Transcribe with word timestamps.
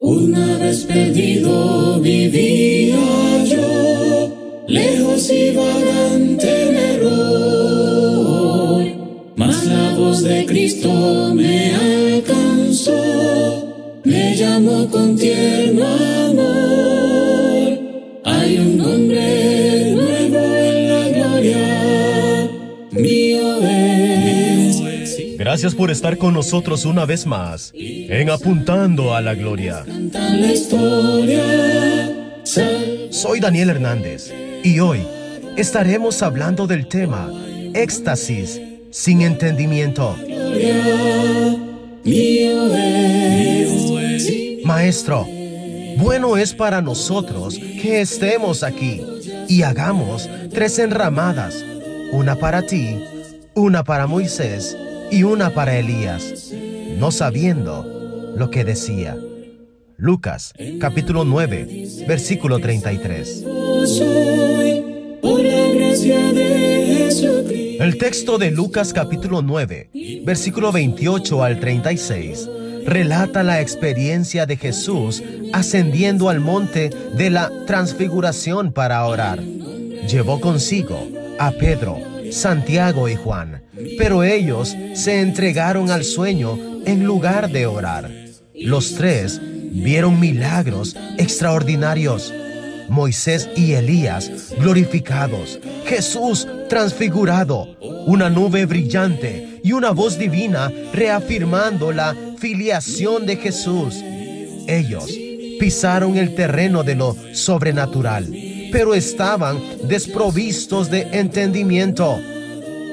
Una 0.00 0.58
vez 0.58 0.84
perdido 0.84 1.98
vivía 1.98 3.44
yo, 3.46 4.62
lejos 4.68 5.28
y 5.28 5.50
vagante 5.50 6.68
en 6.68 6.76
error, 6.76 8.84
mas 9.34 9.64
la 9.64 9.96
voz 9.96 10.22
de 10.22 10.46
Cristo 10.46 11.34
me 11.34 11.74
alcanzó, 11.74 12.92
me 14.04 14.36
llamó 14.36 14.88
con 14.88 15.16
tierno 15.16 15.84
amor. 15.84 16.87
Gracias 25.58 25.74
por 25.74 25.90
estar 25.90 26.16
con 26.18 26.34
nosotros 26.34 26.84
una 26.84 27.04
vez 27.04 27.26
más 27.26 27.72
en 27.74 28.30
Apuntando 28.30 29.12
a 29.12 29.20
la 29.20 29.34
Gloria. 29.34 29.84
Soy 33.10 33.40
Daniel 33.40 33.70
Hernández 33.70 34.32
y 34.62 34.78
hoy 34.78 35.00
estaremos 35.56 36.22
hablando 36.22 36.68
del 36.68 36.86
tema 36.86 37.28
éxtasis 37.74 38.60
sin 38.92 39.22
entendimiento. 39.22 40.14
Maestro, 44.62 45.26
bueno 45.96 46.36
es 46.36 46.54
para 46.54 46.80
nosotros 46.80 47.58
que 47.58 48.00
estemos 48.00 48.62
aquí 48.62 49.02
y 49.48 49.62
hagamos 49.62 50.30
tres 50.54 50.78
enramadas, 50.78 51.64
una 52.12 52.36
para 52.36 52.62
ti, 52.62 53.02
una 53.56 53.82
para 53.82 54.06
Moisés 54.06 54.76
y 55.10 55.22
una 55.22 55.50
para 55.50 55.78
Elías, 55.78 56.52
no 56.98 57.10
sabiendo 57.10 58.34
lo 58.36 58.50
que 58.50 58.64
decía. 58.64 59.16
Lucas 59.96 60.52
capítulo 60.78 61.24
9, 61.24 62.04
versículo 62.06 62.58
33. 62.58 63.44
soy 63.86 64.84
por 65.20 65.40
la 65.40 65.68
gracia 65.74 66.32
de 66.32 66.84
Jesucristo. 66.98 67.84
El 67.84 67.98
texto 67.98 68.38
de 68.38 68.50
Lucas 68.50 68.92
capítulo 68.92 69.42
9, 69.42 69.90
versículo 70.24 70.70
28 70.72 71.42
al 71.42 71.58
36, 71.58 72.48
relata 72.84 73.42
la 73.42 73.60
experiencia 73.60 74.46
de 74.46 74.56
Jesús 74.56 75.22
ascendiendo 75.52 76.28
al 76.28 76.40
monte 76.40 76.90
de 77.16 77.30
la 77.30 77.50
transfiguración 77.66 78.72
para 78.72 79.04
orar. 79.04 79.40
Llevó 79.40 80.40
consigo 80.40 81.08
a 81.38 81.50
Pedro, 81.52 81.98
Santiago 82.30 83.08
y 83.08 83.16
Juan, 83.16 83.62
pero 83.96 84.22
ellos 84.22 84.76
se 84.94 85.20
entregaron 85.20 85.90
al 85.90 86.04
sueño 86.04 86.58
en 86.84 87.04
lugar 87.04 87.50
de 87.50 87.66
orar. 87.66 88.10
Los 88.54 88.94
tres 88.94 89.40
vieron 89.42 90.18
milagros 90.18 90.96
extraordinarios. 91.18 92.32
Moisés 92.88 93.50
y 93.54 93.72
Elías 93.72 94.54
glorificados, 94.58 95.60
Jesús 95.84 96.48
transfigurado, 96.70 97.76
una 98.06 98.30
nube 98.30 98.64
brillante 98.64 99.60
y 99.62 99.72
una 99.72 99.90
voz 99.90 100.18
divina 100.18 100.72
reafirmando 100.94 101.92
la 101.92 102.16
filiación 102.38 103.26
de 103.26 103.36
Jesús. 103.36 103.96
Ellos 104.66 105.06
pisaron 105.58 106.16
el 106.16 106.34
terreno 106.34 106.82
de 106.82 106.94
lo 106.94 107.16
sobrenatural, 107.32 108.26
pero 108.70 108.94
estaban 108.94 109.60
desprovistos 109.84 110.90
de 110.90 111.02
entendimiento. 111.12 112.18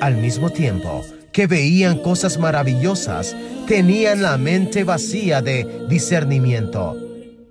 Al 0.00 0.16
mismo 0.16 0.50
tiempo 0.50 1.04
que 1.32 1.46
veían 1.46 1.98
cosas 1.98 2.38
maravillosas, 2.38 3.36
tenían 3.66 4.22
la 4.22 4.38
mente 4.38 4.84
vacía 4.84 5.42
de 5.42 5.86
discernimiento. 5.86 6.96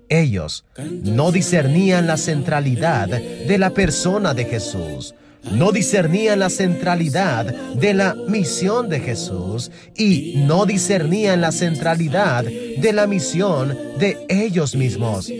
Ellos 0.09 0.65
no 1.03 1.31
discernían 1.31 2.07
la 2.07 2.17
centralidad 2.17 3.07
de 3.07 3.57
la 3.59 3.69
persona 3.71 4.33
de 4.33 4.45
Jesús, 4.45 5.13
no 5.51 5.71
discernían 5.71 6.39
la 6.39 6.49
centralidad 6.49 7.45
de 7.45 7.93
la 7.93 8.15
misión 8.27 8.89
de 8.89 8.99
Jesús 8.99 9.69
y 9.95 10.43
no 10.47 10.65
discernían 10.65 11.41
la 11.41 11.51
centralidad 11.51 12.43
de 12.43 12.93
la 12.93 13.05
misión 13.05 13.77
de 13.99 14.25
ellos 14.29 14.75
mismos. 14.75 15.31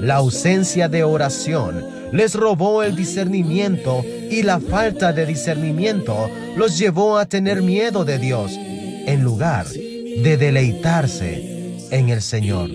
La 0.00 0.16
ausencia 0.16 0.88
de 0.88 1.02
oración 1.02 1.84
les 2.12 2.34
robó 2.34 2.82
el 2.82 2.96
discernimiento 2.96 4.04
y 4.30 4.42
la 4.42 4.60
falta 4.60 5.12
de 5.12 5.26
discernimiento 5.26 6.30
los 6.56 6.78
llevó 6.78 7.18
a 7.18 7.26
tener 7.26 7.62
miedo 7.62 8.04
de 8.04 8.18
Dios 8.18 8.52
en 8.52 9.22
lugar 9.22 9.66
de 9.68 10.36
deleitarse 10.36 11.54
en 11.90 12.08
el 12.08 12.22
Señor. 12.22 12.70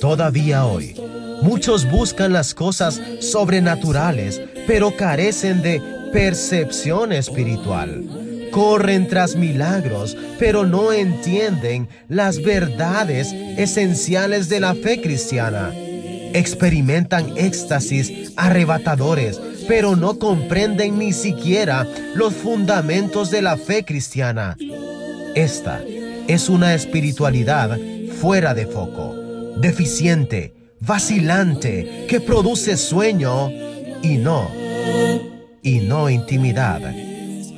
Todavía 0.00 0.66
hoy, 0.66 0.94
muchos 1.42 1.90
buscan 1.90 2.32
las 2.32 2.54
cosas 2.54 3.00
sobrenaturales, 3.20 4.40
pero 4.66 4.96
carecen 4.96 5.62
de 5.62 5.80
percepción 6.12 7.12
espiritual. 7.12 8.48
Corren 8.50 9.08
tras 9.08 9.34
milagros, 9.34 10.16
pero 10.38 10.64
no 10.64 10.92
entienden 10.92 11.88
las 12.08 12.40
verdades 12.40 13.32
esenciales 13.32 14.48
de 14.48 14.60
la 14.60 14.74
fe 14.74 15.00
cristiana. 15.00 15.72
Experimentan 16.34 17.32
éxtasis 17.36 18.32
arrebatadores, 18.36 19.40
pero 19.66 19.96
no 19.96 20.18
comprenden 20.18 20.98
ni 20.98 21.14
siquiera 21.14 21.86
los 22.14 22.34
fundamentos 22.34 23.30
de 23.30 23.40
la 23.40 23.56
fe 23.56 23.84
cristiana. 23.84 24.56
Esta 25.34 25.82
es 26.28 26.48
una 26.48 26.74
espiritualidad 26.74 27.78
fuera 28.20 28.54
de 28.54 28.66
foco, 28.66 29.14
deficiente, 29.56 30.54
vacilante, 30.80 32.06
que 32.08 32.20
produce 32.20 32.76
sueño 32.76 33.50
y 34.02 34.18
no, 34.18 34.50
y 35.62 35.78
no 35.78 36.10
intimidad 36.10 36.80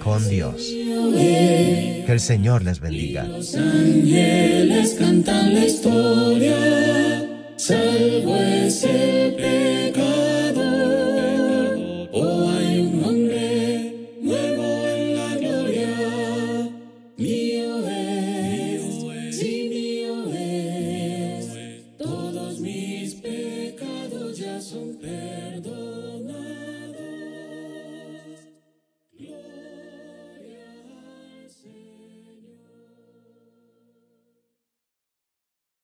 con 0.02 0.28
Dios. 0.28 0.56
Que 0.68 2.06
el 2.08 2.20
Señor 2.20 2.62
les 2.62 2.80
bendiga. 2.80 3.24
Los 3.24 3.54
ángeles 3.56 4.96
cantan 4.98 5.54
la 5.54 5.64
historia, 5.64 6.56
salvo 7.56 8.35
es 8.66 8.82
el 8.82 9.34
pecado. 9.36 10.62
Oh, 12.12 12.48
hay 12.50 12.80
un 12.80 13.00
nombre 13.00 14.10
nuevo 14.20 14.64
en 14.88 15.16
la 15.16 15.36
gloria, 15.36 16.70
mío 17.16 17.86
es, 17.86 19.36
sí 19.36 19.68
mío 19.68 20.32
es. 20.32 21.96
Todos 21.96 22.58
mis 22.58 23.14
pecados 23.14 24.36
ya 24.36 24.60
son 24.60 24.96
perdonados. 24.96 25.85